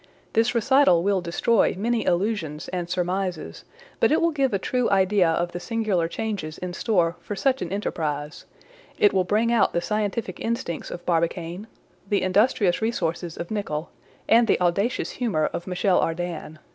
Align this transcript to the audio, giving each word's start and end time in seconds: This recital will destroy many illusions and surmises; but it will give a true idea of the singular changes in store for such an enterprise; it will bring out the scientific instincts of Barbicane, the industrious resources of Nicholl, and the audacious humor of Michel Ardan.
This 0.33 0.55
recital 0.55 1.03
will 1.03 1.21
destroy 1.21 1.75
many 1.77 2.05
illusions 2.07 2.67
and 2.69 2.89
surmises; 2.89 3.65
but 3.99 4.11
it 4.11 4.19
will 4.19 4.31
give 4.31 4.51
a 4.51 4.57
true 4.57 4.89
idea 4.89 5.29
of 5.29 5.51
the 5.51 5.59
singular 5.59 6.07
changes 6.07 6.57
in 6.57 6.73
store 6.73 7.17
for 7.21 7.35
such 7.35 7.61
an 7.61 7.71
enterprise; 7.71 8.45
it 8.97 9.13
will 9.13 9.23
bring 9.25 9.51
out 9.51 9.73
the 9.73 9.79
scientific 9.81 10.39
instincts 10.39 10.89
of 10.89 11.05
Barbicane, 11.05 11.67
the 12.09 12.23
industrious 12.23 12.81
resources 12.81 13.37
of 13.37 13.51
Nicholl, 13.51 13.91
and 14.27 14.47
the 14.47 14.59
audacious 14.59 15.11
humor 15.11 15.45
of 15.53 15.67
Michel 15.67 15.99
Ardan. 15.99 16.57